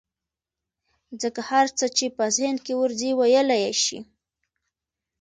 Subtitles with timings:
[1.21, 3.99] ځکه هر څه چې په ذهن کې ورځي ويلى يې شي.